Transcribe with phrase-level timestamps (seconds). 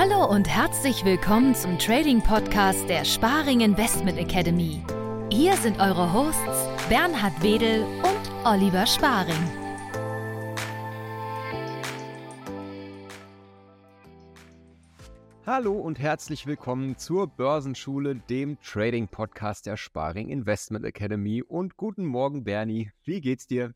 [0.00, 4.80] Hallo und herzlich willkommen zum Trading Podcast der Sparing Investment Academy.
[5.28, 9.34] Hier sind eure Hosts Bernhard Wedel und Oliver Sparing.
[15.44, 22.04] Hallo und herzlich willkommen zur Börsenschule, dem Trading Podcast der Sparing Investment Academy und guten
[22.04, 23.74] Morgen Bernie, wie geht's dir?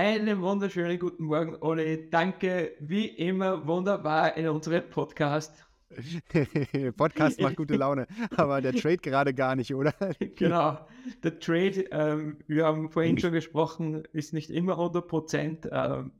[0.00, 2.08] Einen wunderschönen guten Morgen, Olli.
[2.08, 5.66] Danke, wie immer, wunderbar in unserem Podcast.
[6.96, 8.06] Podcast macht gute Laune,
[8.36, 9.92] aber der Trade gerade gar nicht, oder?
[10.36, 10.78] genau,
[11.24, 16.12] der Trade, ähm, wir haben vorhin schon gesprochen, ist nicht immer 100 Prozent, ähm,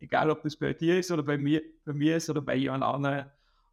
[0.00, 2.84] egal ob das bei dir ist oder bei mir, bei mir ist oder bei jemand
[2.84, 3.24] anderem.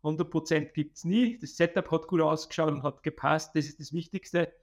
[0.04, 1.38] 100 Prozent gibt es nie.
[1.38, 4.54] Das Setup hat gut ausgeschaut und hat gepasst, das ist das Wichtigste.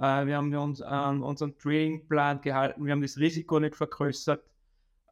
[0.00, 4.42] Äh, wir haben uns an unseren Tradingplan gehalten, wir haben das Risiko nicht vergrößert.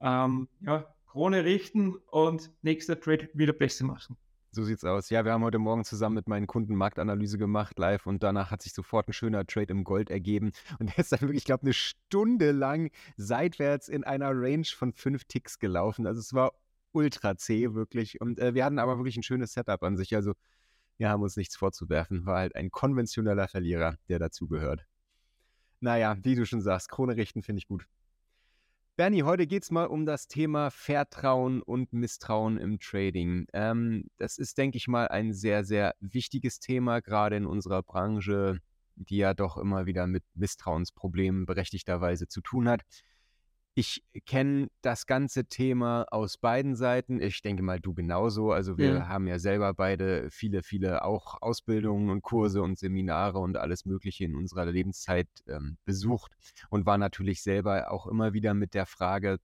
[0.01, 4.17] Ähm, ja, Krone richten und nächster Trade wieder besser machen.
[4.51, 5.11] So sieht's aus.
[5.11, 8.63] Ja, wir haben heute Morgen zusammen mit meinen Kunden Marktanalyse gemacht, live, und danach hat
[8.63, 10.53] sich sofort ein schöner Trade im Gold ergeben.
[10.79, 14.95] Und der ist dann wirklich, ich glaube, eine Stunde lang seitwärts in einer Range von
[14.95, 16.07] fünf Ticks gelaufen.
[16.07, 16.55] Also es war
[16.93, 18.23] ultra zäh, wirklich.
[18.23, 20.15] Und äh, wir hatten aber wirklich ein schönes Setup an sich.
[20.15, 20.33] Also
[20.99, 22.27] wir haben uns nichts vorzuwerfen.
[22.27, 24.85] War halt ein konventioneller Verlierer, der dazugehört.
[25.81, 27.87] Naja, wie du schon sagst, Krone richten finde ich gut.
[28.97, 33.47] Bernie, heute geht es mal um das Thema Vertrauen und Misstrauen im Trading.
[33.53, 38.59] Ähm, das ist, denke ich mal, ein sehr, sehr wichtiges Thema, gerade in unserer Branche,
[38.97, 42.83] die ja doch immer wieder mit Misstrauensproblemen berechtigterweise zu tun hat.
[43.79, 47.21] Ich kenne das ganze Thema aus beiden Seiten.
[47.21, 48.51] Ich denke mal, du genauso.
[48.51, 49.07] Also wir ja.
[49.07, 54.25] haben ja selber beide viele, viele auch Ausbildungen und Kurse und Seminare und alles Mögliche
[54.25, 56.33] in unserer Lebenszeit ähm, besucht
[56.71, 59.39] und war natürlich selber auch immer wieder mit der Frage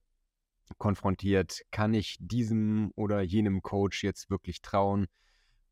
[0.77, 5.07] konfrontiert, kann ich diesem oder jenem Coach jetzt wirklich trauen?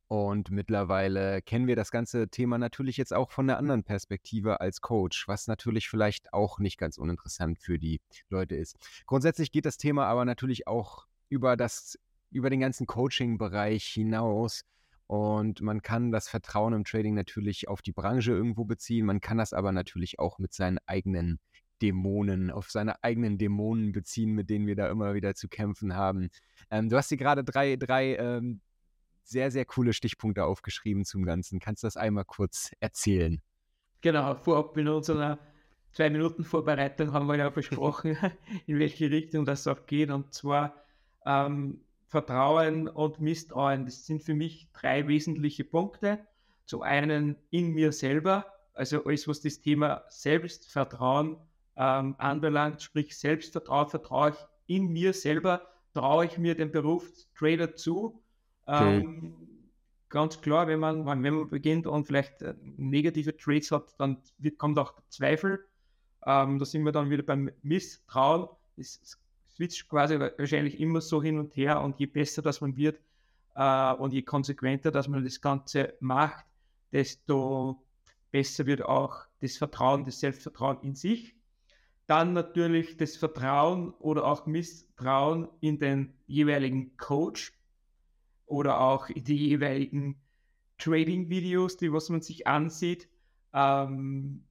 [0.07, 4.81] Und mittlerweile kennen wir das ganze Thema natürlich jetzt auch von der anderen Perspektive als
[4.81, 8.75] Coach, was natürlich vielleicht auch nicht ganz uninteressant für die Leute ist.
[9.07, 11.97] Grundsätzlich geht das Thema aber natürlich auch über das,
[12.29, 14.65] über den ganzen Coaching-Bereich hinaus.
[15.07, 19.05] Und man kann das Vertrauen im Trading natürlich auf die Branche irgendwo beziehen.
[19.05, 21.39] Man kann das aber natürlich auch mit seinen eigenen
[21.81, 26.29] Dämonen, auf seine eigenen Dämonen beziehen, mit denen wir da immer wieder zu kämpfen haben.
[26.71, 28.61] Ähm, du hast hier gerade drei, drei ähm,
[29.23, 31.59] sehr, sehr coole Stichpunkte aufgeschrieben zum Ganzen.
[31.59, 33.41] Kannst du das einmal kurz erzählen?
[34.01, 35.39] Genau, vorab in unserer
[35.93, 38.17] zwei Minuten Vorbereitung haben wir ja besprochen,
[38.67, 40.09] in welche Richtung das auch geht.
[40.09, 40.75] Und zwar
[41.25, 43.85] ähm, Vertrauen und Misstrauen.
[43.85, 46.19] Das sind für mich drei wesentliche Punkte.
[46.65, 51.37] Zum einen in mir selber, also alles, was das Thema Selbstvertrauen
[51.75, 57.75] ähm, anbelangt, sprich Selbstvertrauen, vertraue ich in mir selber, traue ich mir den Beruf Trader
[57.75, 58.22] zu
[58.67, 59.35] Ähm,
[60.09, 64.57] ganz klar, wenn man, wenn man beginnt und vielleicht äh, negative Trades hat, dann wird,
[64.57, 65.65] kommt auch Zweifel.
[66.25, 68.47] Ähm, da sind wir dann wieder beim Misstrauen.
[68.77, 69.19] Es
[69.55, 72.99] switcht quasi wahrscheinlich immer so hin und her und je besser das man wird
[73.55, 76.45] äh, und je konsequenter dass man das Ganze macht,
[76.91, 77.83] desto
[78.31, 81.35] besser wird auch das Vertrauen, das Selbstvertrauen in sich.
[82.07, 87.53] Dann natürlich das Vertrauen oder auch Misstrauen in den jeweiligen Coach,
[88.45, 90.21] oder auch die jeweiligen
[90.77, 93.07] Trading-Videos, die was man sich ansieht.
[93.53, 94.43] Ähm,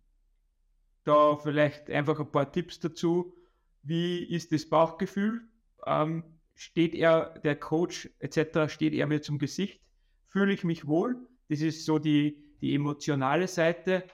[1.04, 3.34] da vielleicht einfach ein paar Tipps dazu.
[3.82, 5.42] Wie ist das Bauchgefühl?
[5.84, 9.80] Ähm, steht er, der Coach etc., steht er mir zum Gesicht?
[10.28, 11.16] Fühle ich mich wohl?
[11.48, 14.04] Das ist so die, die emotionale Seite.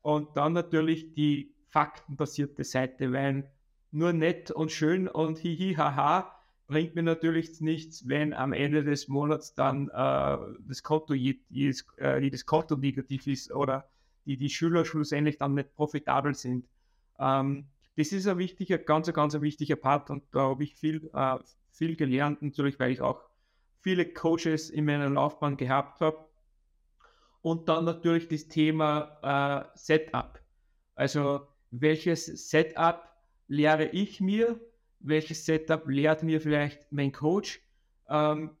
[0.00, 3.52] Und dann natürlich die faktenbasierte Seite, weil
[3.90, 6.37] nur nett und schön und hihi haha
[6.68, 12.22] bringt mir natürlich nichts, wenn am Ende des Monats dann äh, das Konto jedes, äh,
[12.22, 13.88] jedes Konto negativ ist oder
[14.26, 16.68] die, die Schüler schlussendlich dann nicht profitabel sind.
[17.18, 21.10] Ähm, das ist ein wichtiger, ganz, ganz ein wichtiger Part und da habe ich viel,
[21.14, 21.38] äh,
[21.72, 23.22] viel gelernt, natürlich, weil ich auch
[23.80, 26.28] viele Coaches in meiner Laufbahn gehabt habe.
[27.40, 30.38] Und dann natürlich das Thema äh, Setup.
[30.94, 33.08] Also welches Setup
[33.46, 34.60] lehre ich mir
[35.00, 37.60] welches Setup lehrt mir vielleicht mein Coach?
[38.08, 38.56] Ähm,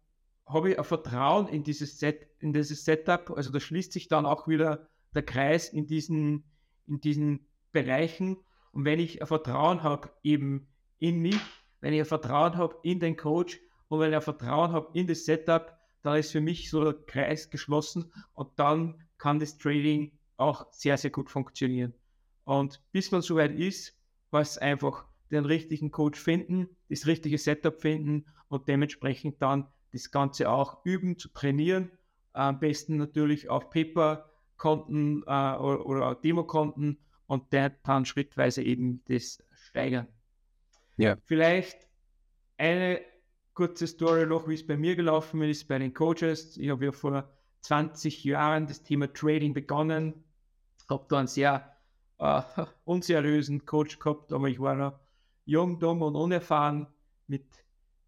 [0.46, 3.30] habe ich ein Vertrauen in dieses, Set, in dieses Setup?
[3.30, 6.44] Also da schließt sich dann auch wieder der Kreis in diesen,
[6.86, 8.36] in diesen Bereichen.
[8.72, 10.68] Und wenn ich ein Vertrauen habe eben
[10.98, 11.40] in mich,
[11.80, 15.06] wenn ich ein Vertrauen habe in den Coach und wenn ich ein Vertrauen habe in
[15.06, 20.12] das Setup, dann ist für mich so der Kreis geschlossen und dann kann das Trading
[20.36, 21.92] auch sehr, sehr gut funktionieren.
[22.44, 23.98] Und bis man soweit ist,
[24.30, 30.50] was einfach den richtigen Coach finden, das richtige Setup finden und dementsprechend dann das Ganze
[30.50, 31.90] auch üben, zu trainieren
[32.32, 40.06] Am besten natürlich auf Paper-Konten äh, oder, oder Demo-Konten und dann schrittweise eben das steigern.
[40.96, 41.16] Ja.
[41.24, 41.86] Vielleicht
[42.56, 43.00] eine
[43.54, 46.56] kurze Story noch, wie es bei mir gelaufen ist, bei den Coaches.
[46.56, 47.28] Ich habe ja vor
[47.62, 50.24] 20 Jahren das Thema Trading begonnen,
[50.88, 51.76] habe da einen sehr
[52.18, 52.42] äh,
[52.84, 54.98] unseriösen Coach gehabt, aber ich war noch
[55.48, 56.86] jung, dumm und unerfahren.
[57.26, 57.44] Mit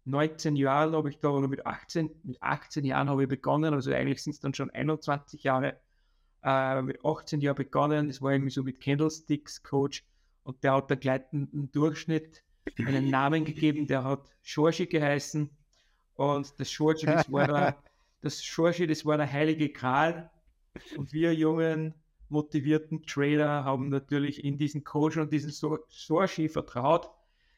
[0.05, 3.91] 19 Jahren habe ich da, oder mit 18, mit 18 Jahren habe ich begonnen, also
[3.91, 5.79] eigentlich sind es dann schon 21 Jahre,
[6.43, 10.03] äh, mit 18 Jahren begonnen, das war irgendwie so mit Candlesticks Coach
[10.43, 12.43] und der hat der gleitenden Durchschnitt
[12.77, 15.49] einen Namen gegeben, der hat Schorshi geheißen
[16.15, 17.77] und das Schorshi, das war der,
[18.21, 20.29] das Schorshi, das war der heilige Gral
[20.95, 21.93] und wir jungen,
[22.29, 25.51] motivierten Trader haben natürlich in diesen Coach und diesen
[25.89, 27.11] Schorshi vertraut.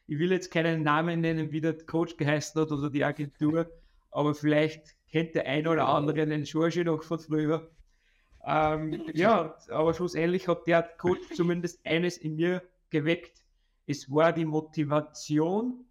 [0.06, 3.70] Ich will jetzt keinen Namen nennen, wie der Coach geheißen hat oder die Agentur,
[4.10, 7.70] aber vielleicht kennt der ein oder andere den Schorshi noch von früher.
[8.46, 13.44] Ähm, ja, aber schlussendlich hat der Coach zumindest eines in mir geweckt,
[13.86, 15.84] es war die Motivation,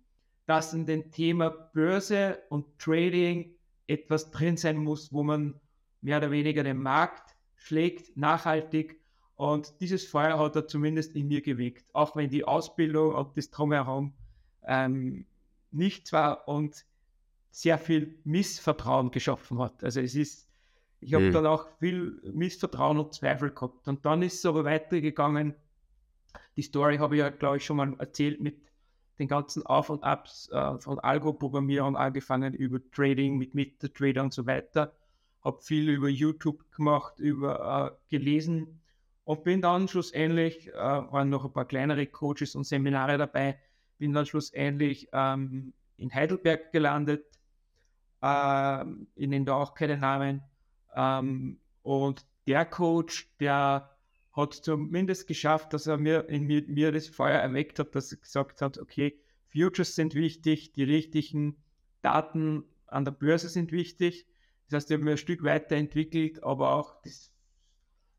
[0.45, 3.55] dass in dem Thema Börse und Trading
[3.87, 5.59] etwas drin sein muss, wo man
[6.01, 8.99] mehr oder weniger den Markt schlägt, nachhaltig.
[9.35, 13.49] Und dieses Feuer hat er zumindest in mir geweckt, auch wenn die Ausbildung und das
[13.49, 14.13] Drumherum
[14.65, 15.25] ähm,
[15.71, 16.85] nicht war und
[17.51, 19.83] sehr viel Missvertrauen geschaffen hat.
[19.83, 20.47] Also es ist,
[21.01, 21.33] ich habe mhm.
[21.33, 23.87] dann auch viel Missvertrauen und Zweifel gehabt.
[23.87, 25.55] Und dann ist es aber weitergegangen
[26.55, 28.61] die Story habe ich ja, glaube ich, schon mal erzählt mit
[29.19, 34.45] den ganzen Auf- und Abs äh, von Algo-Programmierung angefangen über Trading mit MetaTrader und so
[34.45, 34.93] weiter.
[35.43, 38.79] Habe viel über YouTube gemacht, über äh, gelesen
[39.25, 43.57] und bin dann schlussendlich, äh, waren noch ein paar kleinere Coaches und Seminare dabei,
[43.97, 47.25] bin dann schlussendlich ähm, in Heidelberg gelandet.
[48.21, 48.85] Äh,
[49.15, 50.41] ich nenne da auch keine Namen.
[50.95, 53.89] Ähm, und der Coach, der
[54.33, 58.17] hat zumindest geschafft, dass er mir in mir, mir das Feuer erweckt hat, dass er
[58.17, 59.19] gesagt hat, okay,
[59.51, 61.57] Futures sind wichtig, die richtigen
[62.01, 64.27] Daten an der Börse sind wichtig.
[64.69, 67.32] Das heißt, ich habe mir ein Stück weiterentwickelt, aber auch das,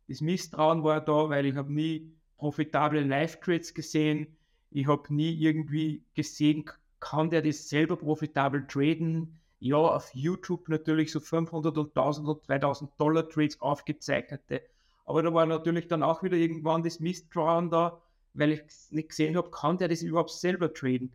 [0.08, 4.36] das Misstrauen war da, weil ich habe nie profitable Live-Trades gesehen.
[4.70, 6.64] Ich habe nie irgendwie gesehen,
[7.00, 9.38] kann der das selber profitabel traden?
[9.60, 14.62] Ja, auf YouTube natürlich so 500 und 1000 und 2000 Dollar Trades aufgezeichnete
[15.04, 18.00] aber da war natürlich dann auch wieder irgendwann das Misstrauen da,
[18.32, 21.12] weil ich nicht gesehen habe, kann der das überhaupt selber traden.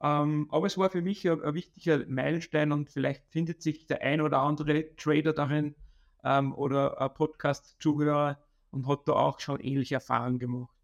[0.00, 4.02] Ähm, aber es war für mich ein, ein, wichtiger Meilenstein und vielleicht findet sich der
[4.02, 5.74] ein oder andere Trader darin
[6.24, 8.38] ähm, oder ein Podcast-Zuhörer
[8.70, 10.74] und hat da auch schon ähnliche Erfahrungen gemacht.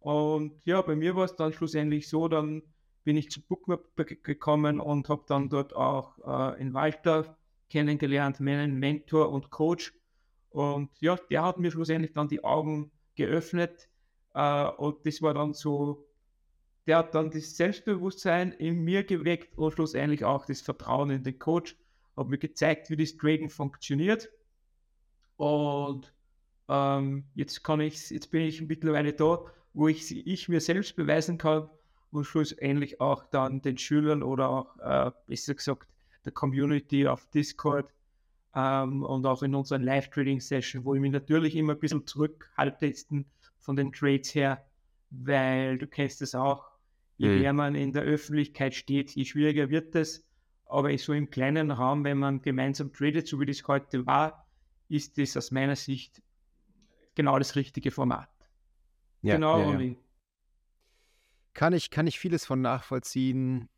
[0.00, 2.62] Und ja, bei mir war es dann schlussendlich so, dann
[3.04, 7.36] bin ich zu Bookmap gekommen und habe dann dort auch äh, in Walter
[7.68, 9.92] kennengelernt, meinen Mentor und Coach,
[10.50, 13.88] und ja, der hat mir schlussendlich dann die Augen geöffnet.
[14.34, 16.06] Äh, und das war dann so,
[16.86, 21.38] der hat dann das Selbstbewusstsein in mir geweckt und schlussendlich auch das Vertrauen in den
[21.38, 21.76] Coach.
[22.16, 24.28] Hat mir gezeigt, wie das Trading funktioniert.
[25.40, 26.12] Und
[26.68, 29.42] ähm, jetzt kann ich, jetzt bin ich mittlerweile da,
[29.72, 31.70] wo ich, ich mir selbst beweisen kann
[32.10, 35.88] und schlussendlich auch dann den Schülern oder auch, äh, besser gesagt,
[36.26, 37.90] der Community auf Discord
[38.54, 42.92] ähm, und auch in unseren Live-Trading-Sessions, wo ich mich natürlich immer ein bisschen zurückhalte
[43.60, 44.62] von den Trades her,
[45.08, 46.66] weil du kennst es auch,
[47.16, 47.40] je mhm.
[47.40, 50.22] mehr man in der Öffentlichkeit steht, je schwieriger wird es.
[50.66, 54.46] Aber so im kleinen Raum, wenn man gemeinsam tradet, so wie das heute war,
[54.90, 56.22] ist das aus meiner Sicht
[57.14, 58.28] genau das richtige Format.
[59.22, 59.94] Ja, genau, ja, ja.
[61.52, 63.68] Kann ich, kann ich vieles von nachvollziehen.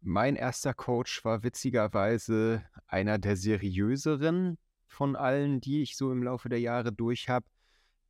[0.00, 6.48] Mein erster Coach war witzigerweise einer der seriöseren von allen, die ich so im Laufe
[6.48, 7.46] der Jahre durch habe.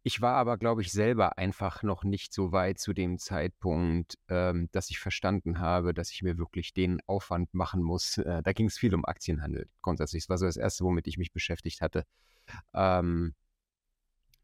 [0.05, 4.69] Ich war aber, glaube ich, selber einfach noch nicht so weit zu dem Zeitpunkt, ähm,
[4.73, 8.19] dass ich verstanden habe, dass ich mir wirklich den Aufwand machen muss.
[8.19, 10.25] Äh, da ging es viel um Aktienhandel grundsätzlich.
[10.25, 12.05] Das war so das Erste, womit ich mich beschäftigt hatte.
[12.75, 13.35] Ähm,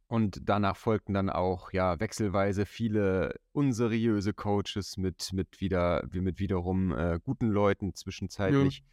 [0.07, 6.97] und danach folgten dann auch ja wechselweise viele unseriöse Coaches mit, mit, wieder, mit wiederum
[6.97, 8.79] äh, guten Leuten zwischenzeitlich.
[8.79, 8.85] Ja.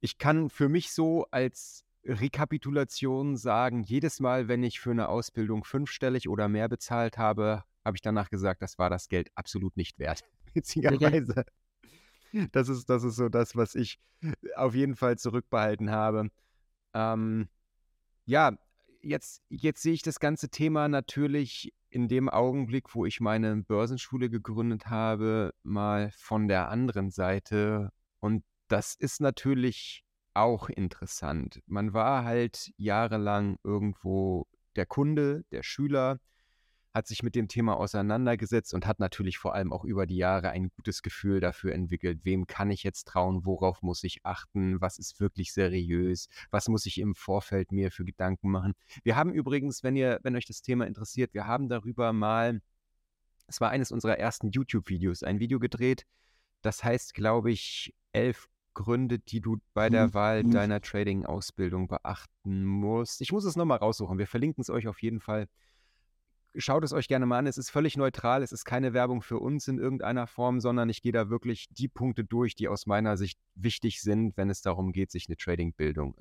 [0.00, 5.64] Ich kann für mich so als Rekapitulation sagen, jedes Mal, wenn ich für eine Ausbildung
[5.64, 9.98] fünfstellig oder mehr bezahlt habe, habe ich danach gesagt, das war das Geld absolut nicht
[9.98, 10.22] wert.
[10.54, 11.44] Witzigerweise.
[12.52, 14.00] Das ist, das ist so das, was ich
[14.56, 16.30] auf jeden Fall zurückbehalten habe.
[16.92, 17.48] Ähm,
[18.24, 18.56] ja,
[19.02, 24.30] jetzt, jetzt sehe ich das ganze Thema natürlich in dem Augenblick, wo ich meine Börsenschule
[24.30, 27.90] gegründet habe, mal von der anderen Seite.
[28.18, 30.03] Und das ist natürlich
[30.34, 31.62] auch interessant.
[31.66, 36.20] Man war halt jahrelang irgendwo der Kunde, der Schüler,
[36.94, 40.50] hat sich mit dem Thema auseinandergesetzt und hat natürlich vor allem auch über die Jahre
[40.50, 45.00] ein gutes Gefühl dafür entwickelt, wem kann ich jetzt trauen, worauf muss ich achten, was
[45.00, 48.74] ist wirklich seriös, was muss ich im Vorfeld mir für Gedanken machen.
[49.02, 52.60] Wir haben übrigens, wenn ihr, wenn euch das Thema interessiert, wir haben darüber mal,
[53.48, 56.06] es war eines unserer ersten YouTube-Videos, ein Video gedreht,
[56.62, 60.14] das heißt, glaube ich, elf Gründe, die du bei der mhm.
[60.14, 60.50] Wahl mhm.
[60.50, 63.20] deiner Trading-Ausbildung beachten musst.
[63.20, 64.18] Ich muss es nochmal raussuchen.
[64.18, 65.48] Wir verlinken es euch auf jeden Fall
[66.56, 67.46] schaut es euch gerne mal an.
[67.46, 68.42] Es ist völlig neutral.
[68.42, 71.88] Es ist keine Werbung für uns in irgendeiner Form, sondern ich gehe da wirklich die
[71.88, 76.16] Punkte durch, die aus meiner Sicht wichtig sind, wenn es darum geht, sich eine Trading-Bildung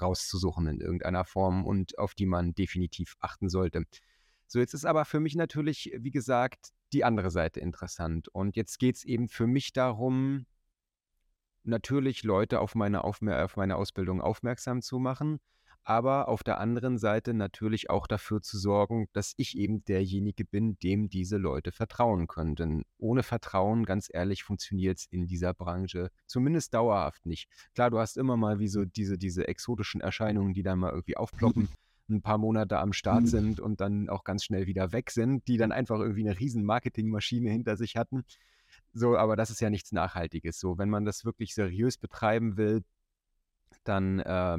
[0.00, 3.84] rauszusuchen in irgendeiner Form und auf die man definitiv achten sollte.
[4.46, 8.28] So, jetzt ist aber für mich natürlich, wie gesagt, die andere Seite interessant.
[8.28, 10.46] Und jetzt geht es eben für mich darum,
[11.68, 15.40] natürlich Leute auf meine, auf meine Ausbildung aufmerksam zu machen
[15.88, 20.78] aber auf der anderen Seite natürlich auch dafür zu sorgen, dass ich eben derjenige bin,
[20.80, 22.56] dem diese Leute vertrauen können.
[22.56, 27.48] Denn ohne Vertrauen, ganz ehrlich, funktioniert es in dieser Branche zumindest dauerhaft nicht.
[27.74, 31.16] Klar, du hast immer mal wie so diese, diese exotischen Erscheinungen, die dann mal irgendwie
[31.16, 31.68] aufploppen.
[32.10, 33.26] ein paar Monate am Start mhm.
[33.26, 36.64] sind und dann auch ganz schnell wieder weg sind, die dann einfach irgendwie eine riesen
[36.64, 38.24] Marketingmaschine hinter sich hatten.
[38.92, 40.58] So, aber das ist ja nichts Nachhaltiges.
[40.58, 42.84] So, wenn man das wirklich seriös betreiben will,
[43.84, 44.58] dann äh,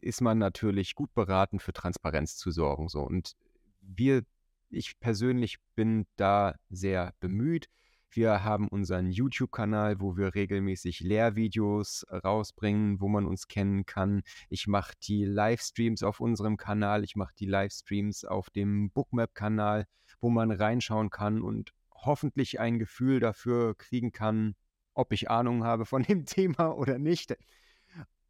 [0.00, 2.88] ist man natürlich gut beraten, für Transparenz zu sorgen.
[2.88, 3.00] So.
[3.00, 3.32] Und
[3.80, 4.22] wir,
[4.70, 7.68] ich persönlich bin da sehr bemüht.
[8.10, 14.22] Wir haben unseren YouTube-Kanal, wo wir regelmäßig Lehrvideos rausbringen, wo man uns kennen kann.
[14.48, 19.86] Ich mache die Livestreams auf unserem Kanal, ich mache die Livestreams auf dem Bookmap-Kanal,
[20.20, 21.72] wo man reinschauen kann und
[22.06, 24.54] hoffentlich ein Gefühl dafür kriegen kann,
[24.94, 27.36] ob ich Ahnung habe von dem Thema oder nicht.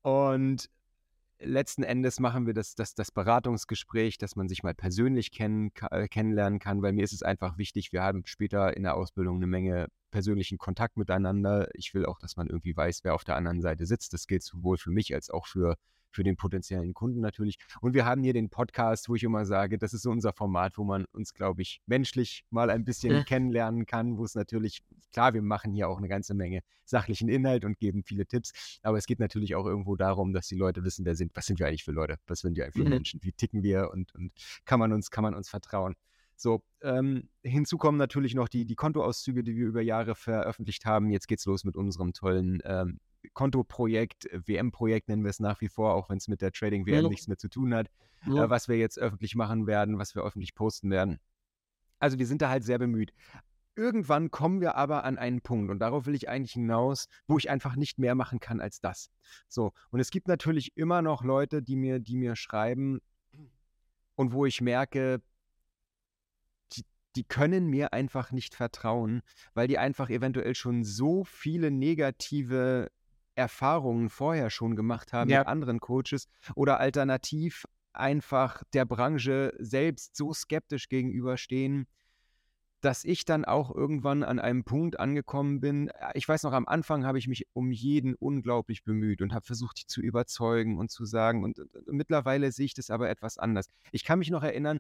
[0.03, 0.71] Und
[1.39, 6.09] letzten Endes machen wir das, das, das Beratungsgespräch, dass man sich mal persönlich kennen, äh,
[6.09, 9.47] kennenlernen kann, weil mir ist es einfach wichtig, wir haben später in der Ausbildung eine
[9.47, 11.69] Menge persönlichen Kontakt miteinander.
[11.75, 14.13] Ich will auch, dass man irgendwie weiß, wer auf der anderen Seite sitzt.
[14.15, 15.77] Das gilt sowohl für mich als auch für
[16.17, 17.59] für den potenziellen Kunden natürlich.
[17.81, 20.79] Und wir haben hier den Podcast, wo ich immer sage, das ist so unser Format,
[20.79, 23.23] wo man uns, glaube ich, menschlich mal ein bisschen ja.
[23.23, 24.83] kennenlernen kann, wo es natürlich,
[25.13, 28.97] klar, wir machen hier auch eine ganze Menge sachlichen Inhalt und geben viele Tipps, aber
[28.97, 31.67] es geht natürlich auch irgendwo darum, dass die Leute wissen, wer sind, was sind wir
[31.67, 32.95] eigentlich für Leute, was sind wir eigentlich für mhm.
[32.95, 34.33] Menschen, wie ticken wir und, und
[34.65, 35.95] kann man uns, kann man uns vertrauen.
[36.37, 41.11] So, ähm, hinzu kommen natürlich noch die, die Kontoauszüge, die wir über Jahre veröffentlicht haben.
[41.11, 43.01] Jetzt geht's los mit unserem tollen ähm,
[43.33, 47.05] Kontoprojekt, äh, WM-Projekt nennen wir es nach wie vor, auch wenn es mit der Trading-WM
[47.05, 47.09] ja.
[47.09, 47.91] nichts mehr zu tun hat,
[48.27, 48.45] ja.
[48.45, 51.19] äh, was wir jetzt öffentlich machen werden, was wir öffentlich posten werden.
[51.99, 53.13] Also wir sind da halt sehr bemüht.
[53.75, 57.51] Irgendwann kommen wir aber an einen Punkt, und darauf will ich eigentlich hinaus, wo ich
[57.51, 59.11] einfach nicht mehr machen kann als das.
[59.49, 63.01] So, und es gibt natürlich immer noch Leute, die mir, die mir schreiben
[64.15, 65.21] und wo ich merke,
[67.17, 69.23] die können mir einfach nicht vertrauen,
[69.55, 72.91] weil die einfach eventuell schon so viele negative
[73.37, 75.41] Erfahrungen vorher schon gemacht haben ja.
[75.41, 81.87] mit anderen Coaches oder alternativ einfach der Branche selbst so skeptisch gegenüberstehen,
[82.81, 85.89] dass ich dann auch irgendwann an einem Punkt angekommen bin.
[85.89, 89.47] Äh, ich weiß noch, am Anfang habe ich mich um jeden unglaublich bemüht und habe
[89.47, 91.43] versucht, die zu überzeugen und zu sagen.
[91.43, 93.69] Und, und, und mittlerweile sehe ich das aber etwas anders.
[93.93, 94.79] Ich kann mich noch erinnern,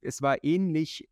[0.00, 1.08] es war ähnlich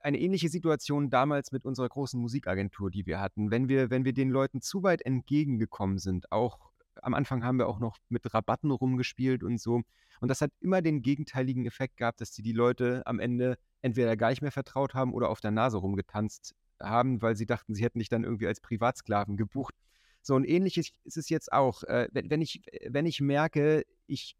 [0.00, 3.50] eine ähnliche Situation damals mit unserer großen Musikagentur, die wir hatten.
[3.50, 6.70] Wenn wir, wenn wir den Leuten zu weit entgegengekommen sind, auch
[7.02, 9.82] am Anfang haben wir auch noch mit Rabatten rumgespielt und so.
[10.20, 14.16] Und das hat immer den gegenteiligen Effekt gehabt, dass die, die Leute am Ende entweder
[14.16, 17.84] gar nicht mehr vertraut haben oder auf der Nase rumgetanzt haben, weil sie dachten, sie
[17.84, 19.74] hätten dich dann irgendwie als Privatsklaven gebucht.
[20.22, 21.84] So und ähnliches ist es jetzt auch.
[21.84, 24.36] Äh, wenn, wenn, ich, wenn ich merke, ich,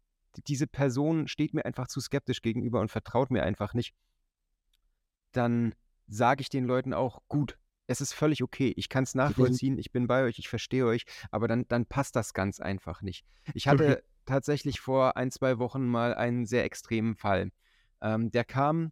[0.47, 3.93] diese Person steht mir einfach zu skeptisch gegenüber und vertraut mir einfach nicht,
[5.31, 5.75] dann
[6.07, 7.57] sage ich den Leuten auch, gut,
[7.89, 8.71] es ist völlig okay.
[8.77, 12.15] Ich kann es nachvollziehen, ich bin bei euch, ich verstehe euch, aber dann, dann passt
[12.15, 13.25] das ganz einfach nicht.
[13.55, 14.03] Ich hatte okay.
[14.25, 17.51] tatsächlich vor ein, zwei Wochen mal einen sehr extremen Fall.
[18.01, 18.91] Ähm, der kam,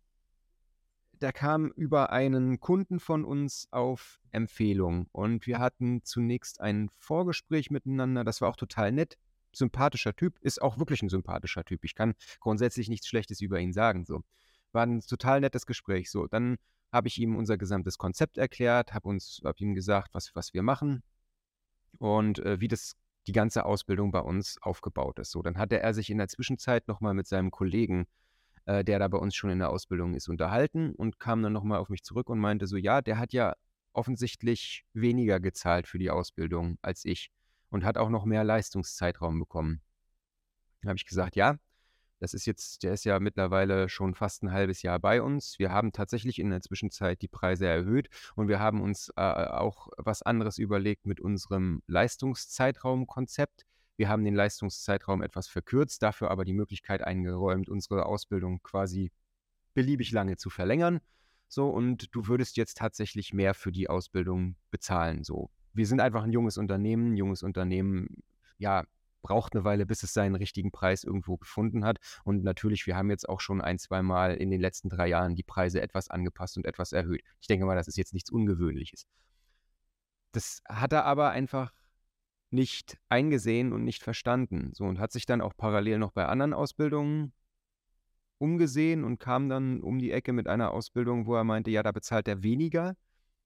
[1.14, 7.70] der kam über einen Kunden von uns auf Empfehlung und wir hatten zunächst ein Vorgespräch
[7.70, 8.24] miteinander.
[8.24, 9.18] Das war auch total nett.
[9.54, 11.84] Sympathischer Typ, ist auch wirklich ein sympathischer Typ.
[11.84, 14.06] Ich kann grundsätzlich nichts Schlechtes über ihn sagen.
[14.06, 14.24] So.
[14.72, 16.12] War ein total nettes Gespräch.
[16.12, 16.58] So, dann
[16.92, 20.64] habe ich ihm unser gesamtes Konzept erklärt, habe uns, habe ihm gesagt, was, was wir
[20.64, 21.04] machen
[22.00, 22.94] und äh, wie das
[23.28, 25.32] die ganze Ausbildung bei uns aufgebaut ist.
[25.32, 28.08] So, dann hatte er sich in der Zwischenzeit nochmal mit seinem Kollegen,
[28.66, 31.80] äh, der da bei uns schon in der Ausbildung ist, unterhalten und kam dann nochmal
[31.80, 33.54] auf mich zurück und meinte so, ja, der hat ja
[33.92, 37.32] offensichtlich weniger gezahlt für die Ausbildung als ich.
[37.70, 39.82] und hat auch noch mehr Leistungszeitraum bekommen.
[40.82, 41.58] Da habe ich gesagt, ja,
[42.20, 45.60] das ist jetzt, der ist ja mittlerweile schon fast ein halbes Jahr bei uns.
[45.60, 49.90] Wir haben tatsächlich in der Zwischenzeit die Preise erhöht und wir haben uns äh, auch
[49.98, 53.66] was anderes überlegt mit unserem Leistungszeitraumkonzept.
[53.98, 59.12] Wir haben den Leistungszeitraum etwas verkürzt, dafür aber die Möglichkeit eingeräumt, unsere Ausbildung quasi
[59.74, 61.00] beliebig lange zu verlängern.
[61.48, 65.24] So, und du würdest jetzt tatsächlich mehr für die Ausbildung bezahlen.
[65.24, 67.14] So, wir sind einfach ein junges Unternehmen.
[67.14, 68.24] Ein junges Unternehmen,
[68.58, 68.86] ja,
[69.22, 71.98] braucht eine Weile, bis es seinen richtigen Preis irgendwo gefunden hat.
[72.24, 75.36] Und natürlich, wir haben jetzt auch schon ein, zwei Mal in den letzten drei Jahren
[75.36, 77.22] die Preise etwas angepasst und etwas erhöht.
[77.42, 79.06] Ich denke mal, das ist jetzt nichts Ungewöhnliches.
[80.32, 81.74] Das hat er aber einfach
[82.50, 84.72] nicht eingesehen und nicht verstanden.
[84.74, 87.34] So und hat sich dann auch parallel noch bei anderen Ausbildungen
[88.38, 91.92] umgesehen und kam dann um die Ecke mit einer Ausbildung, wo er meinte, ja, da
[91.92, 92.96] bezahlt er weniger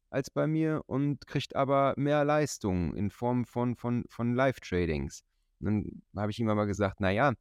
[0.09, 5.23] als bei mir und kriegt aber mehr Leistung in Form von, von, von Live-Tradings.
[5.61, 7.33] Dann habe ich ihm aber gesagt, naja,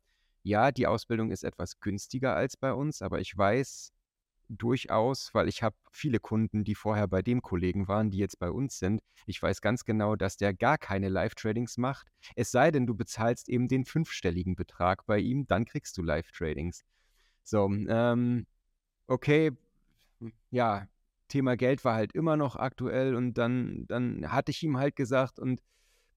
[0.43, 3.93] ja, die Ausbildung ist etwas günstiger als bei uns, aber ich weiß
[4.49, 8.51] durchaus, weil ich habe viele Kunden, die vorher bei dem Kollegen waren, die jetzt bei
[8.51, 9.01] uns sind.
[9.27, 12.09] Ich weiß ganz genau, dass der gar keine Live-Tradings macht.
[12.35, 16.85] Es sei denn, du bezahlst eben den fünfstelligen Betrag bei ihm, dann kriegst du Live-Tradings.
[17.45, 18.47] So, ähm,
[19.07, 19.53] okay,
[20.51, 20.89] ja,
[21.29, 25.39] Thema Geld war halt immer noch aktuell und dann, dann hatte ich ihm halt gesagt
[25.39, 25.63] und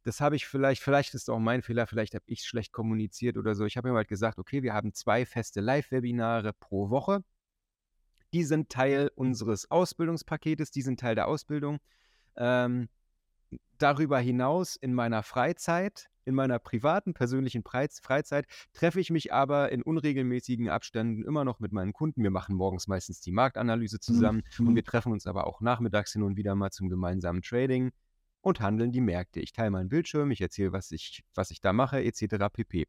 [0.04, 2.72] das habe ich vielleicht, vielleicht ist es auch mein Fehler, vielleicht habe ich es schlecht
[2.72, 3.66] kommuniziert oder so.
[3.66, 7.24] Ich habe ihm halt gesagt, okay, wir haben zwei feste Live-Webinare pro Woche.
[8.34, 11.80] Die sind Teil unseres Ausbildungspaketes, die sind Teil der Ausbildung.
[12.36, 12.90] Ähm,
[13.78, 19.82] darüber hinaus in meiner Freizeit in meiner privaten, persönlichen Freizeit treffe ich mich aber in
[19.82, 22.24] unregelmäßigen Abständen immer noch mit meinen Kunden.
[22.24, 24.68] Wir machen morgens meistens die Marktanalyse zusammen mhm.
[24.68, 27.92] und wir treffen uns aber auch nachmittags hin und wieder mal zum gemeinsamen Trading
[28.44, 29.40] und handeln die Märkte.
[29.40, 32.50] Ich teile meinen Bildschirm, ich erzähle, was ich, was ich da mache, etc.
[32.52, 32.86] pp.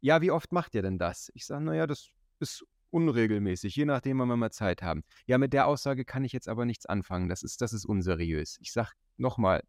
[0.00, 1.30] Ja, wie oft macht ihr denn das?
[1.34, 5.02] Ich sage, naja, das ist unregelmäßig, je nachdem, wann wir mal Zeit haben.
[5.26, 7.28] Ja, mit der Aussage kann ich jetzt aber nichts anfangen.
[7.28, 8.58] Das ist, das ist unseriös.
[8.60, 9.62] Ich sage nochmal,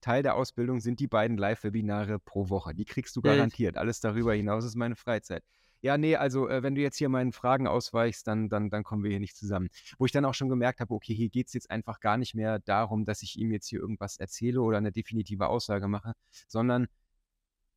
[0.00, 2.74] Teil der Ausbildung sind die beiden Live-Webinare pro Woche.
[2.74, 3.76] Die kriegst du garantiert.
[3.76, 5.44] Alles darüber hinaus ist meine Freizeit.
[5.82, 9.02] Ja, nee, also äh, wenn du jetzt hier meinen Fragen ausweichst, dann, dann, dann kommen
[9.02, 9.68] wir hier nicht zusammen.
[9.98, 12.34] Wo ich dann auch schon gemerkt habe, okay, hier geht es jetzt einfach gar nicht
[12.36, 16.12] mehr darum, dass ich ihm jetzt hier irgendwas erzähle oder eine definitive Aussage mache,
[16.46, 16.86] sondern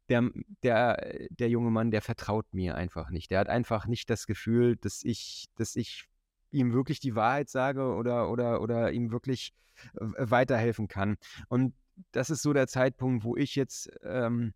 [0.09, 0.29] der,
[0.61, 3.31] der, der junge Mann, der vertraut mir einfach nicht.
[3.31, 6.05] Der hat einfach nicht das Gefühl, dass ich, dass ich
[6.51, 9.51] ihm wirklich die Wahrheit sage oder, oder, oder ihm wirklich
[9.95, 11.17] äh, weiterhelfen kann.
[11.47, 11.73] Und
[12.11, 14.53] das ist so der Zeitpunkt, wo ich jetzt ähm,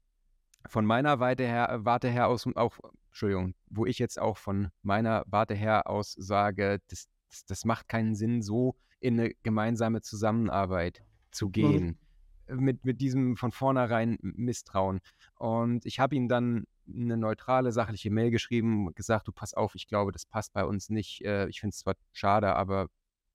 [0.68, 2.78] von meiner Warte her, äh, Warte her aus auch,
[3.20, 7.90] Entschuldigung, wo ich jetzt auch von meiner Warte her aus sage, das, das, das macht
[7.90, 11.52] keinen Sinn, so in eine gemeinsame Zusammenarbeit zu mhm.
[11.52, 12.00] gehen.
[12.48, 12.64] Mhm.
[12.64, 15.02] Mit, mit diesem von vornherein Misstrauen.
[15.36, 19.86] Und ich habe ihm dann eine neutrale, sachliche Mail geschrieben, gesagt, du pass auf, ich
[19.86, 21.22] glaube, das passt bei uns nicht.
[21.26, 22.88] Äh, ich finde es zwar schade, aber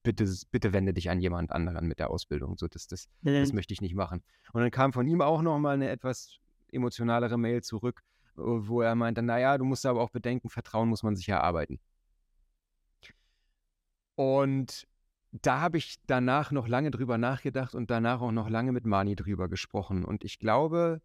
[0.03, 2.57] bitte, bitte wende dich an jemand anderen mit der Ausbildung.
[2.57, 3.35] So, das, das, mhm.
[3.35, 4.25] das möchte ich nicht machen.
[4.55, 6.39] Und dann kam von ihm auch nochmal eine etwas
[6.73, 8.03] emotionalere Mail zurück,
[8.37, 11.81] wo er meinte, naja, du musst aber auch bedenken, Vertrauen muss man sich erarbeiten.
[14.17, 14.87] Und
[15.33, 19.17] da habe ich danach noch lange drüber nachgedacht und danach auch noch lange mit Mani
[19.17, 20.05] drüber gesprochen.
[20.05, 21.01] Und ich glaube,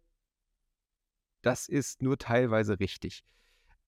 [1.42, 3.24] das ist nur teilweise richtig.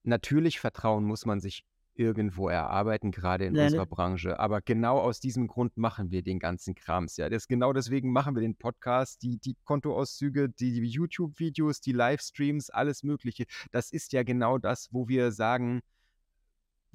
[0.03, 3.85] Natürlich, Vertrauen muss man sich irgendwo erarbeiten, gerade in ja, unserer?
[3.85, 4.39] Branche.
[4.39, 7.17] Aber genau aus diesem Grund machen wir den ganzen Krams.
[7.17, 11.91] Ja, das, genau deswegen machen wir den Podcast, die, die Kontoauszüge, die, die YouTube-Videos, die
[11.91, 13.45] Livestreams, alles Mögliche.
[13.71, 15.81] Das ist ja genau das, wo wir sagen,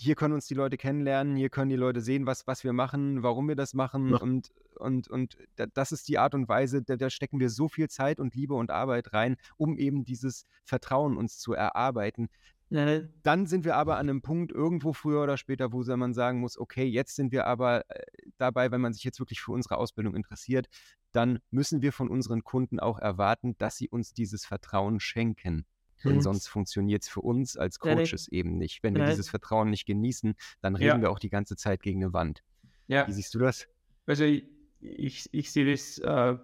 [0.01, 3.25] hier können uns die Leute kennenlernen, hier können die Leute sehen, was, was wir machen,
[3.25, 4.11] warum wir das machen.
[4.11, 4.19] Ja.
[4.19, 5.37] Und, und, und
[5.75, 8.55] das ist die Art und Weise, da, da, stecken wir so viel Zeit und Liebe
[8.55, 12.29] und Arbeit rein, um eben dieses Vertrauen uns zu erarbeiten.
[12.71, 13.09] Ne?
[13.23, 16.59] Dann sind wir aber an einem Punkt irgendwo früher oder später, wo man sagen muss,
[16.59, 18.05] okay, jetzt sind wir aber äh,
[18.37, 20.69] dabei, wenn man sich jetzt wirklich für unsere Ausbildung interessiert,
[21.13, 25.65] dann müssen wir von unseren Kunden auch erwarten, dass sie uns dieses Vertrauen schenken.
[26.05, 26.21] Denn mhm.
[26.21, 28.83] sonst funktioniert es für uns als Coaches ja, eben nicht.
[28.83, 31.01] Wenn wir dieses Vertrauen nicht genießen, dann reden ja.
[31.01, 32.45] wir auch die ganze Zeit gegen eine Wand.
[32.87, 33.07] Ja.
[33.09, 33.67] Wie siehst du das?
[34.07, 34.45] Also ich,
[34.81, 36.37] ich, ich sehe das, äh,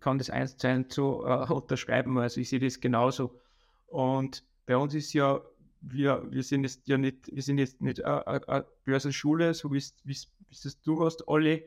[0.00, 3.40] kann das eins zu eins so äh, unterschreiben, also ich sehe das genauso.
[3.88, 5.40] Und bei uns ist ja,
[5.80, 10.82] wir, wir sind jetzt ja nicht, wir sind jetzt nicht eine Börsenschule, so wie es
[10.82, 11.62] du hast, alle,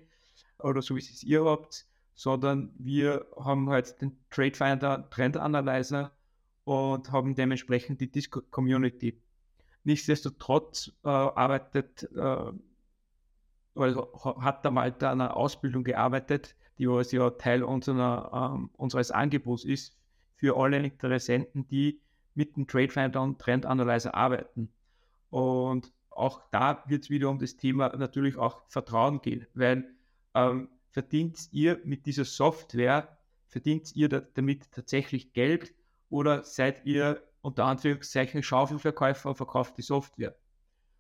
[0.60, 6.12] oder so wie es ihr habt, sondern wir haben halt den Trade Finder Trend Analyzer
[6.64, 9.20] und haben dementsprechend die Discord-Community.
[9.84, 12.52] Nichtsdestotrotz äh, arbeitet, äh,
[13.74, 14.12] also
[14.42, 19.66] hat der Malta an einer Ausbildung gearbeitet, die was ja Teil unserer, ähm, unseres Angebots
[19.66, 19.98] ist
[20.36, 22.00] für alle Interessenten, die
[22.34, 24.72] mit dem Trade Finder und Trend Analyzer arbeiten.
[25.30, 29.90] Und auch da wird es wieder um das Thema natürlich auch Vertrauen gehen, weil
[30.36, 33.18] ähm, verdient ihr mit dieser Software,
[33.48, 35.74] verdient ihr da, damit tatsächlich Geld
[36.10, 40.36] oder seid ihr unter Anführungszeichen Schaufelverkäufer und verkauft die Software?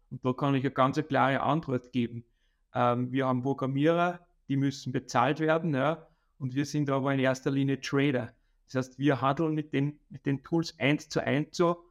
[0.09, 2.25] Und da kann ich eine ganz klare Antwort geben.
[2.73, 6.07] Ähm, wir haben Programmierer, die müssen bezahlt werden, ja,
[6.39, 8.33] und wir sind aber in erster Linie Trader.
[8.71, 11.83] Das heißt, wir handeln mit den, mit den Tools eins zu eins so.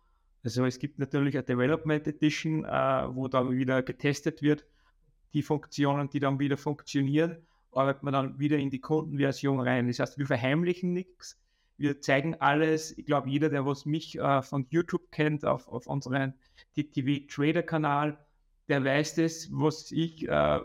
[0.43, 2.69] Also es gibt natürlich eine Development Edition, äh,
[3.15, 4.65] wo dann wieder getestet wird,
[5.35, 7.37] die Funktionen, die dann wieder funktionieren,
[7.73, 9.87] arbeitet man dann wieder in die Kundenversion rein.
[9.89, 11.39] Das heißt, wir verheimlichen nichts.
[11.77, 12.97] Wir zeigen alles.
[12.97, 16.33] Ich glaube, jeder, der was mich äh, von YouTube kennt, auf, auf unserem
[16.75, 18.19] TTV Trader Kanal,
[18.69, 20.61] der weiß das, was ich äh,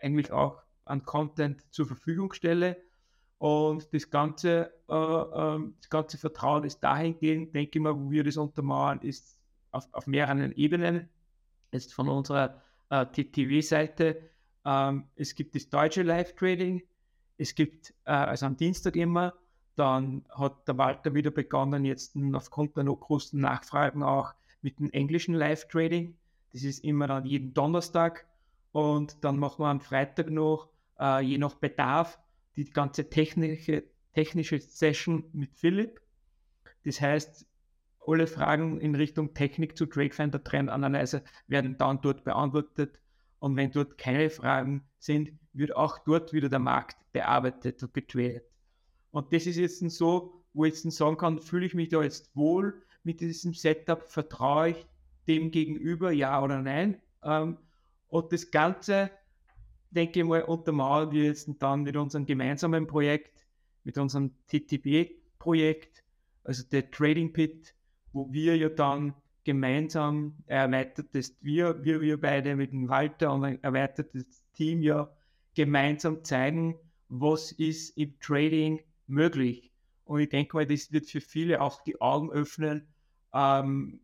[0.00, 2.76] eigentlich auch an Content zur Verfügung stelle.
[3.38, 8.24] Und das ganze, äh, äh, das ganze Vertrauen ist dahingehend, denke ich mal, wo wir
[8.24, 9.38] das untermauern, ist
[9.72, 11.08] auf, auf mehreren Ebenen.
[11.72, 14.20] Jetzt von unserer äh, TTW-Seite.
[14.64, 16.82] Ähm, es gibt das deutsche Live-Trading.
[17.36, 19.34] Es gibt, äh, also am Dienstag immer,
[19.74, 24.90] dann hat der Walter wieder begonnen, jetzt aufgrund der noch großen Nachfragen auch mit dem
[24.90, 26.16] englischen Live-Trading.
[26.52, 28.26] Das ist immer dann jeden Donnerstag.
[28.72, 30.68] Und dann machen wir am Freitag noch,
[30.98, 32.18] äh, je nach Bedarf,
[32.56, 36.00] die ganze technische, technische Session mit Philipp.
[36.84, 37.46] Das heißt,
[38.06, 43.00] alle Fragen in Richtung Technik zu TradeFinder Trendanalyse werden dann dort beantwortet.
[43.38, 48.44] Und wenn dort keine Fragen sind, wird auch dort wieder der Markt bearbeitet und getradet.
[49.10, 52.34] Und das ist jetzt so, wo ich jetzt sagen kann, fühle ich mich da jetzt
[52.34, 54.86] wohl mit diesem Setup, vertraue ich
[55.28, 57.00] dem gegenüber, ja oder nein.
[57.22, 57.58] Ähm,
[58.08, 59.10] und das Ganze
[59.96, 63.46] denke ich mal, untermauern wir jetzt dann mit unserem gemeinsamen Projekt,
[63.84, 66.04] mit unserem TTB-Projekt,
[66.44, 67.74] also der Trading Pit,
[68.12, 73.62] wo wir ja dann gemeinsam erweitertes, wir, wir, wir beide mit dem Walter und ein
[73.62, 75.10] erweitertes Team ja
[75.54, 76.76] gemeinsam zeigen,
[77.08, 79.72] was ist im Trading möglich.
[80.04, 82.86] Und ich denke mal, das wird für viele auch die Augen öffnen,
[83.32, 84.00] ähm,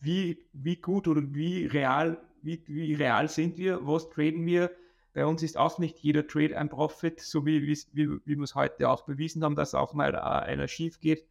[0.00, 4.70] wie, wie gut oder wie real, wie, wie real sind wir, was traden wir,
[5.16, 8.54] bei uns ist auch nicht jeder Trade ein Profit, so wie, wie, wie wir es
[8.54, 11.24] heute auch bewiesen haben, dass auch mal äh, einer schief geht.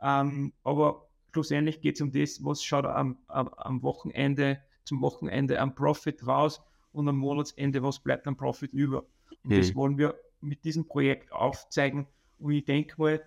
[0.00, 5.58] Ähm, aber schlussendlich geht es um das, was schaut am, am, am, Wochenende, zum Wochenende
[5.58, 9.04] am Profit raus und am Monatsende, was bleibt am Profit über.
[9.42, 9.56] Und mhm.
[9.56, 12.06] das wollen wir mit diesem Projekt aufzeigen.
[12.38, 13.20] Und ich denke mal,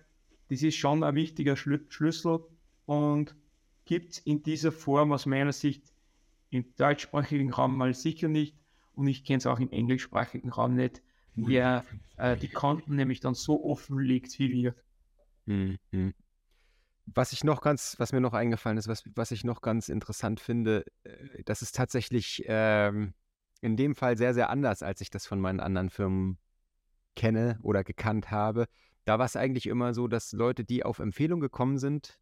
[0.48, 2.40] das ist schon ein wichtiger Schlü Schlüssel
[2.86, 3.36] und
[3.84, 5.92] gibt es in dieser Form aus meiner Sicht
[6.48, 8.57] im deutschsprachigen Raum mal sicher nicht
[8.98, 11.02] und ich kenne es auch im englischsprachigen Raum nicht,
[11.36, 11.84] wer
[12.16, 14.74] äh, die Konten nämlich dann so offen legt wie wir.
[15.46, 15.78] Mhm.
[17.06, 20.40] Was ich noch ganz, was mir noch eingefallen ist, was, was ich noch ganz interessant
[20.40, 23.14] finde, äh, das ist tatsächlich ähm,
[23.60, 26.38] in dem Fall sehr, sehr anders, als ich das von meinen anderen Firmen
[27.14, 28.66] kenne oder gekannt habe.
[29.04, 32.18] Da war es eigentlich immer so, dass Leute, die auf Empfehlung gekommen sind,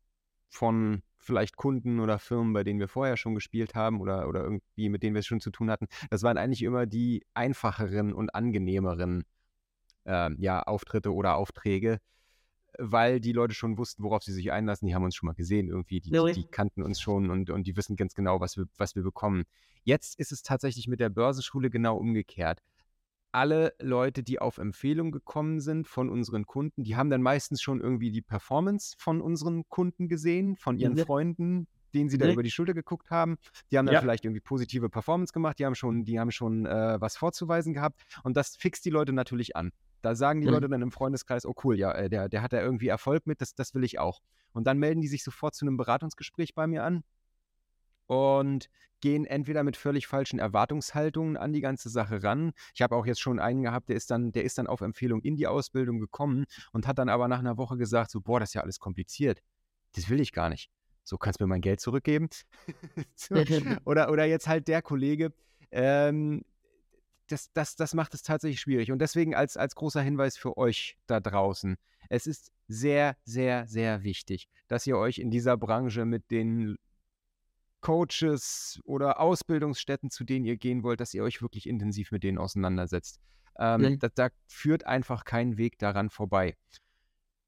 [0.49, 4.89] von vielleicht Kunden oder Firmen, bei denen wir vorher schon gespielt haben oder, oder irgendwie
[4.89, 8.35] mit denen wir es schon zu tun hatten, das waren eigentlich immer die einfacheren und
[8.35, 9.25] angenehmeren
[10.05, 11.99] äh, ja, Auftritte oder Aufträge,
[12.79, 14.87] weil die Leute schon wussten, worauf sie sich einlassen.
[14.87, 17.67] Die haben uns schon mal gesehen irgendwie, die, die, die kannten uns schon und, und
[17.67, 19.45] die wissen ganz genau, was wir, was wir bekommen.
[19.83, 22.61] Jetzt ist es tatsächlich mit der Börsenschule genau umgekehrt
[23.37, 27.83] alle Leute, die auf Empfehlung gekommen sind von unseren Kunden, die haben dann meistens schon
[27.83, 31.05] irgendwie die Performance von unseren Kunden gesehen, von ihren ja.
[31.05, 32.33] Freunden, denen sie da ja.
[32.33, 33.37] über die Schulter geguckt haben.
[33.71, 34.01] Die haben dann ja.
[34.01, 38.01] vielleicht irgendwie positive Performance gemacht, die haben schon, die haben schon äh, was vorzuweisen gehabt
[38.23, 39.71] und das fixt die Leute natürlich an.
[40.01, 40.55] Da sagen die mhm.
[40.55, 43.43] Leute dann im Freundeskreis, oh cool, ja, äh, der, der hat da irgendwie Erfolg mit,
[43.43, 44.23] das, das will ich auch.
[44.55, 47.05] Und dann melden die sich sofort zu einem Beratungsgespräch bei mir an
[48.07, 48.69] und
[49.01, 52.53] gehen entweder mit völlig falschen Erwartungshaltungen an die ganze Sache ran.
[52.75, 55.21] Ich habe auch jetzt schon einen gehabt, der ist dann, der ist dann auf Empfehlung
[55.23, 58.51] in die Ausbildung gekommen und hat dann aber nach einer Woche gesagt, so, boah, das
[58.51, 59.43] ist ja alles kompliziert.
[59.95, 60.71] Das will ich gar nicht.
[61.05, 62.29] So, kannst du mir mein Geld zurückgeben?
[63.85, 65.33] oder, oder jetzt halt der Kollege,
[65.71, 66.43] ähm,
[67.29, 68.93] das, das, das macht es tatsächlich schwierig.
[68.93, 71.77] Und deswegen als, als großer Hinweis für euch da draußen.
[72.09, 76.77] Es ist sehr, sehr, sehr wichtig, dass ihr euch in dieser Branche mit den
[77.87, 82.37] Coaches oder Ausbildungsstätten, zu denen ihr gehen wollt, dass ihr euch wirklich intensiv mit denen
[82.37, 83.21] auseinandersetzt.
[83.61, 83.99] Ähm, mhm.
[84.01, 86.57] da, da führt einfach kein Weg daran vorbei.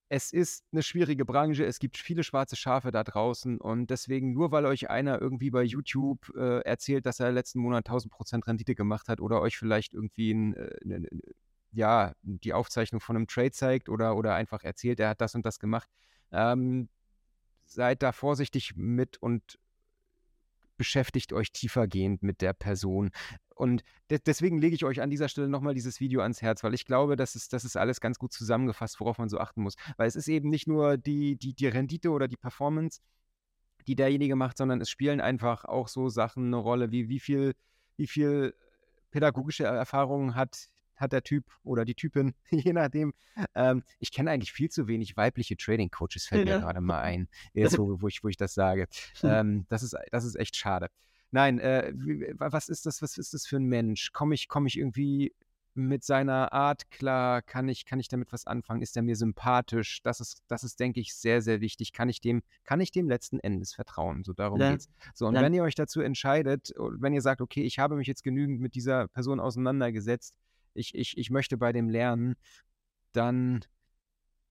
[0.09, 4.53] Es ist eine schwierige Branche, es gibt viele schwarze Schafe da draußen und deswegen, nur
[4.53, 9.09] weil euch einer irgendwie bei YouTube äh, erzählt, dass er letzten Monat 1000% Rendite gemacht
[9.09, 11.09] hat oder euch vielleicht irgendwie ein, äh, ne, ne,
[11.73, 15.45] ja, die Aufzeichnung von einem Trade zeigt oder, oder einfach erzählt, er hat das und
[15.45, 15.91] das gemacht,
[16.31, 16.89] Ähm,
[17.65, 19.59] seid da vorsichtig mit und
[20.79, 23.11] beschäftigt euch tiefergehend mit der Person.
[23.55, 26.73] Und de deswegen lege ich euch an dieser Stelle nochmal dieses Video ans Herz, weil
[26.73, 29.75] ich glaube, das ist, das ist alles ganz gut zusammengefasst, worauf man so achten muss.
[29.97, 33.01] Weil es ist eben nicht nur die, die, die Rendite oder die Performance,
[33.87, 37.55] die derjenige macht, sondern es spielen einfach auch so Sachen eine Rolle, wie wie viel,
[37.97, 38.55] wie viel
[39.11, 43.15] pädagogische Erfahrung hat hat der Typ oder die Typin, je nachdem.
[43.55, 46.57] Ähm, ich kenne eigentlich viel zu wenig weibliche Trading Coaches, fällt ja.
[46.57, 48.87] mir gerade mal ein, so, wo, ich, wo ich das sage.
[49.23, 50.89] Ähm, das, ist, das ist echt schade.
[51.31, 51.93] Nein, äh,
[52.39, 54.13] was ist das, was ist das für ein Mensch?
[54.13, 55.35] Komme ich, komm ich irgendwie
[55.79, 57.43] mit seiner Art klar?
[57.43, 58.83] Kann ich, kann ich damit was anfangen?
[58.83, 60.03] Ist er mir sympathisch?
[60.03, 61.93] Das ist, das ist, denke ich, sehr, sehr wichtig.
[61.93, 64.25] Kann ich dem, kann ich dem letzten Endes vertrauen?
[64.25, 64.73] So darum ja.
[64.73, 64.89] geht's.
[65.15, 65.43] So, und ja.
[65.43, 68.75] wenn ihr euch dazu entscheidet, wenn ihr sagt, okay, ich habe mich jetzt genügend mit
[68.75, 70.35] dieser Person auseinandergesetzt,
[70.79, 72.37] ich, ich, ich möchte bei dem lernen,
[73.13, 73.61] dann,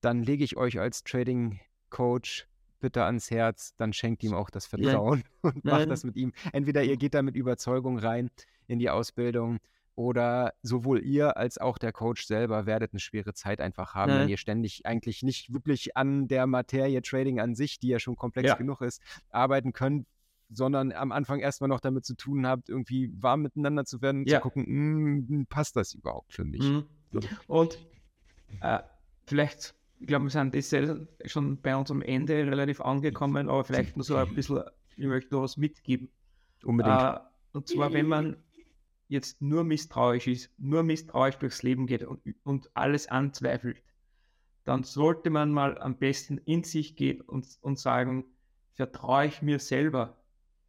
[0.01, 1.59] dann lege ich euch als Trading
[1.89, 2.47] Coach
[2.79, 5.49] bitte ans Herz, dann schenkt ihm auch das Vertrauen ja.
[5.49, 6.33] und macht das mit ihm.
[6.53, 8.29] Entweder ihr geht da mit Überzeugung rein
[8.67, 9.59] in die Ausbildung
[9.95, 14.19] oder sowohl ihr als auch der Coach selber werdet eine schwere Zeit einfach haben, ja.
[14.19, 18.15] wenn ihr ständig eigentlich nicht wirklich an der Materie Trading an sich, die ja schon
[18.15, 18.55] komplex ja.
[18.55, 20.05] genug ist, arbeiten könnt,
[20.49, 24.37] sondern am Anfang erstmal noch damit zu tun habt, irgendwie warm miteinander zu werden, ja.
[24.37, 26.61] zu gucken, mh, hm, passt das überhaupt für mich?
[26.61, 26.85] Mhm.
[27.47, 27.77] Und
[28.61, 28.79] äh,
[29.25, 30.73] vielleicht, ich glaube, wir sind das
[31.31, 34.61] schon bei uns am Ende relativ angekommen, aber vielleicht nur so ein bisschen,
[34.95, 36.09] ich möchte noch was mitgeben.
[36.63, 37.01] Unbedingt.
[37.01, 37.19] Äh,
[37.53, 38.37] und zwar, wenn man
[39.07, 43.81] jetzt nur misstrauisch ist, nur misstrauisch durchs Leben geht und, und alles anzweifelt,
[44.65, 48.25] dann sollte man mal am besten in sich gehen und, und sagen,
[48.73, 50.16] vertraue ich mir selber?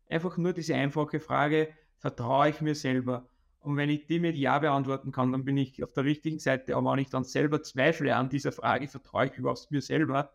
[0.08, 1.68] Einfach nur diese einfache Frage,
[1.98, 3.28] vertraue ich mir selber?
[3.60, 6.76] Und wenn ich die mit Ja beantworten kann, dann bin ich auf der richtigen Seite.
[6.76, 10.32] Aber wenn ich dann selber zweifle an dieser Frage, vertraue ich überhaupt mir selber,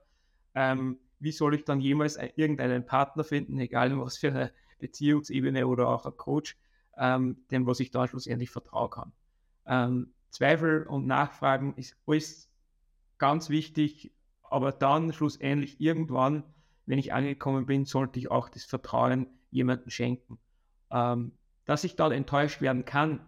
[0.56, 5.66] ähm, wie soll ich dann jemals irgendeinen Partner finden, egal in was für eine Beziehungsebene
[5.66, 6.58] oder auch ein Coach,
[6.98, 9.12] ähm, dem was ich dann schlussendlich vertrauen kann.
[9.66, 12.52] Ähm, Zweifel und Nachfragen ist alles
[13.18, 14.12] ganz wichtig,
[14.44, 16.44] aber dann schlussendlich irgendwann,
[16.86, 20.40] wenn ich angekommen bin, sollte ich auch das Vertrauen jemandem schenken.
[20.92, 21.32] Ähm,
[21.66, 23.26] dass ich dann enttäuscht werden kann,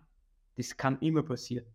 [0.58, 1.66] das kann immer passieren.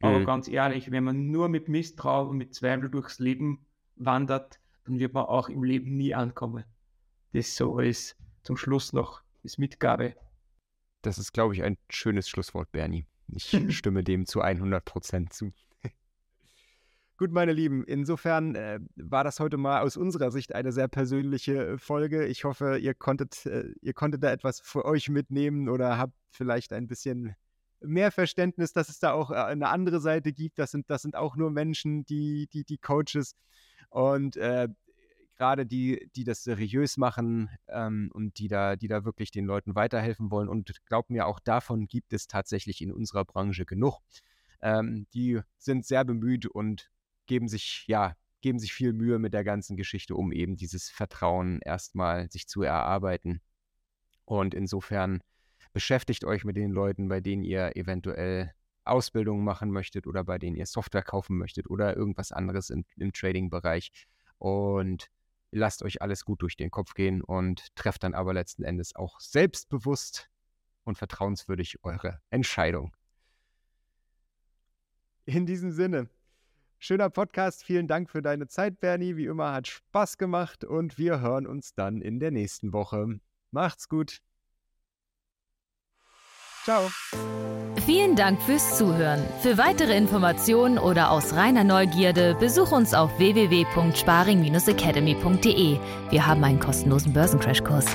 [0.00, 0.26] Aber mhm.
[0.26, 5.14] ganz ehrlich, wenn man nur mit Misstrauen und mit Zweifel durchs Leben wandert, dann wird
[5.14, 6.64] man auch im Leben nie ankommen.
[7.32, 10.14] Das so ist zum Schluss noch das Mitgabe.
[11.02, 13.06] Das ist, glaube ich, ein schönes Schlusswort, Bernie.
[13.28, 15.52] Ich stimme dem zu 100 Prozent zu.
[17.18, 21.66] Gut, meine Lieben, insofern äh, war das heute mal aus unserer Sicht eine sehr persönliche
[21.66, 22.26] äh, Folge.
[22.26, 26.74] Ich hoffe, ihr konntet, äh, ihr konntet da etwas für euch mitnehmen oder habt vielleicht
[26.74, 27.34] ein bisschen
[27.80, 30.58] mehr Verständnis, dass es da auch äh, eine andere Seite gibt.
[30.58, 33.34] Das sind, das sind auch nur Menschen, die, die, die Coaches
[33.88, 34.68] und äh,
[35.38, 39.74] gerade die, die das seriös machen ähm, und die da, die da wirklich den Leuten
[39.74, 40.50] weiterhelfen wollen.
[40.50, 44.00] Und glaubt mir, auch davon gibt es tatsächlich in unserer Branche genug.
[44.60, 46.90] Ähm, die sind sehr bemüht und
[47.26, 51.60] geben sich, ja, geben sich viel Mühe mit der ganzen Geschichte, um eben dieses Vertrauen
[51.64, 53.40] erstmal sich zu erarbeiten.
[54.24, 55.22] Und insofern
[55.72, 58.52] beschäftigt euch mit den Leuten, bei denen ihr eventuell
[58.84, 63.12] Ausbildungen machen möchtet oder bei denen ihr Software kaufen möchtet oder irgendwas anderes im, im
[63.12, 63.90] Trading-Bereich.
[64.38, 65.08] Und
[65.50, 69.20] lasst euch alles gut durch den Kopf gehen und trefft dann aber letzten Endes auch
[69.20, 70.28] selbstbewusst
[70.84, 72.94] und vertrauenswürdig eure Entscheidung.
[75.24, 76.08] In diesem Sinne,
[76.78, 77.64] Schöner Podcast.
[77.64, 79.16] Vielen Dank für deine Zeit, Bernie.
[79.16, 83.20] Wie immer hat Spaß gemacht und wir hören uns dann in der nächsten Woche.
[83.50, 84.18] Macht's gut.
[86.64, 86.90] Ciao.
[87.86, 89.22] Vielen Dank fürs Zuhören.
[89.40, 95.78] Für weitere Informationen oder aus reiner Neugierde besuch uns auf www.sparing-academy.de.
[96.10, 97.86] Wir haben einen kostenlosen Börsencrashkurs.